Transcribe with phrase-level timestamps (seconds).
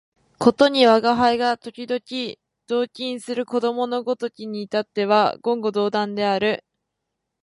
[0.39, 2.33] ことに吾輩が時々
[2.65, 6.65] 同衾する子供のごときに至っては言語道断である